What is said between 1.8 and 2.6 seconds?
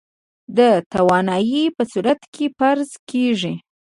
صورت کې